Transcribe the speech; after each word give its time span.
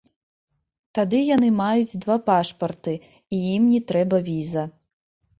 Тады 0.97 1.17
яны 1.35 1.49
маюць 1.57 1.99
два 2.05 2.15
пашпарты, 2.29 2.93
і 3.37 3.41
ім 3.57 3.67
не 3.75 3.81
трэба 3.91 4.17
віза. 4.31 4.63